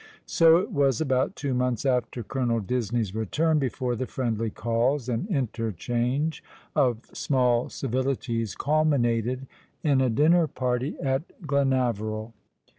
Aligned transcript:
So 0.25 0.57
it 0.57 0.71
was 0.71 0.99
about 0.99 1.35
two 1.35 1.53
months 1.53 1.85
after 1.85 2.23
Colonel 2.23 2.59
Disney's 2.59 3.13
return 3.13 3.59
before 3.59 3.95
the 3.95 4.07
friendly 4.07 4.49
calls 4.49 5.07
and 5.07 5.27
inter 5.29 5.71
change 5.71 6.43
of 6.75 7.05
small 7.13 7.69
civilities 7.69 8.55
culminated 8.55 9.45
in 9.83 10.01
a 10.01 10.09
dinner 10.09 10.47
party 10.47 10.95
at 11.03 11.21
Glenaveril. 11.45 12.33